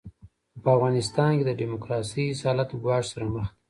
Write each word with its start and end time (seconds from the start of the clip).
خو 0.53 0.57
په 0.63 0.69
افغانستان 0.75 1.29
کې 1.37 1.43
د 1.45 1.51
ډیموکراسۍ 1.61 2.23
اصالت 2.33 2.69
ګواښ 2.83 3.03
سره 3.13 3.25
مخ 3.33 3.47
دی. 3.49 3.55